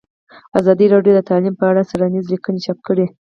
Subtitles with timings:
[0.59, 3.05] ازادي راډیو د تعلیم په اړه څېړنیزې لیکنې چاپ کړي.